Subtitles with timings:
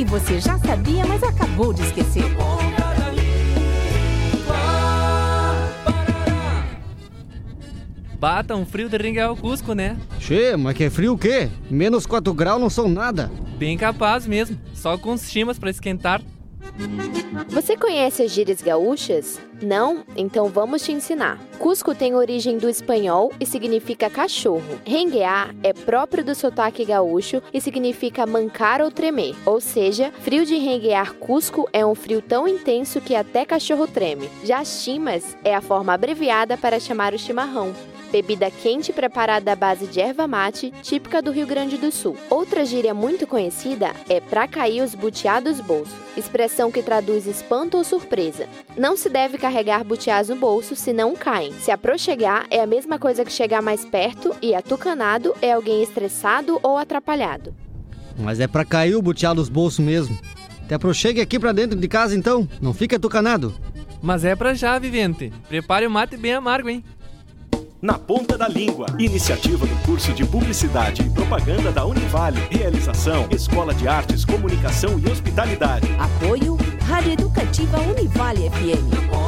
[0.00, 2.24] que você já sabia, mas acabou de esquecer.
[8.18, 9.98] Bata um frio de ringar o Cusco, né?
[10.18, 11.50] Che, mas que frio o quê?
[11.70, 13.30] Menos 4 graus não são nada.
[13.58, 14.58] Bem capaz mesmo.
[14.72, 16.22] Só com os chimas para esquentar.
[17.48, 19.40] Você conhece as gírias gaúchas?
[19.60, 20.04] Não?
[20.16, 21.38] Então vamos te ensinar.
[21.58, 24.80] Cusco tem origem do espanhol e significa cachorro.
[24.84, 29.34] Renguear é próprio do sotaque gaúcho e significa mancar ou tremer.
[29.44, 34.30] Ou seja, frio de renguear Cusco é um frio tão intenso que até cachorro treme.
[34.44, 37.74] Já chimas é a forma abreviada para chamar o chimarrão
[38.10, 42.16] bebida quente preparada à base de erva mate, típica do Rio Grande do Sul.
[42.28, 47.84] Outra gíria muito conhecida é pra cair os buteados bolso, expressão que traduz espanto ou
[47.84, 48.46] surpresa.
[48.76, 51.52] Não se deve carregar butiás no bolso, senão caem.
[51.60, 56.58] Se aproxegar é a mesma coisa que chegar mais perto e atucanado é alguém estressado
[56.62, 57.54] ou atrapalhado.
[58.18, 60.18] Mas é pra cair o butiá dos bolsos mesmo.
[60.66, 63.54] Te aproxegue aqui pra dentro de casa então, não fica atucanado.
[64.02, 65.32] Mas é pra já, vivente.
[65.48, 66.84] Prepare o mate bem amargo, hein?
[67.82, 68.86] Na Ponta da Língua.
[68.98, 72.38] Iniciativa do curso de Publicidade e Propaganda da Univale.
[72.50, 75.88] Realização: Escola de Artes, Comunicação e Hospitalidade.
[75.98, 79.19] Apoio Rádio Educativa Univale FM.